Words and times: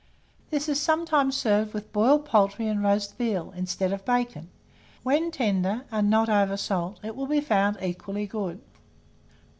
This 0.49 0.67
is 0.67 0.81
sometimes 0.81 1.37
served 1.37 1.75
with 1.75 1.93
boiled 1.93 2.25
poultry 2.25 2.67
and 2.67 2.81
roast 2.81 3.17
veal, 3.19 3.53
instead 3.55 3.93
of 3.93 4.03
bacon: 4.03 4.49
when 5.03 5.29
tender, 5.29 5.85
and 5.91 6.09
not 6.09 6.27
over 6.27 6.57
salt, 6.57 6.99
it 7.03 7.15
will 7.15 7.27
be 7.27 7.39
found 7.39 7.77
equally 7.79 8.25
good. 8.25 8.59